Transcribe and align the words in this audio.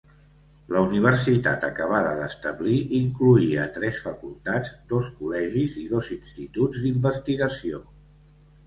La 0.75 0.79
universitat 0.85 1.67
acabada 1.67 2.13
d'establir 2.21 2.73
incloïa 3.01 3.69
tres 3.77 4.01
facultats, 4.07 4.73
dos 4.95 5.15
col·legis 5.21 5.79
i 5.85 5.87
dos 5.95 6.13
instituts 6.19 6.85
d'investigació. 6.89 7.87